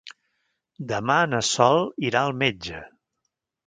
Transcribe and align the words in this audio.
Demà 0.93 1.19
na 1.35 1.43
Sol 1.51 1.87
irà 2.11 2.25
al 2.27 2.37
metge. 2.45 2.85